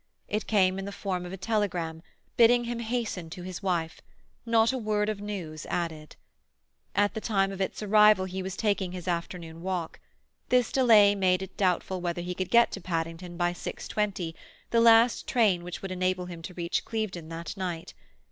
[0.27, 2.01] It came in the form of a telegram,
[2.35, 4.01] bidding him hasten to his wife;
[4.47, 6.15] not a word of news added.
[6.95, 9.99] At the time of its arrival he was taking his afternoon walk;
[10.49, 14.35] this delay made it doubtful whether he could get to Paddington by six twenty,
[14.71, 17.93] the last train which would enable him to reach Clevedon that night.